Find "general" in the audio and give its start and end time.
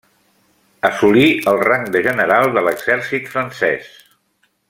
2.07-2.49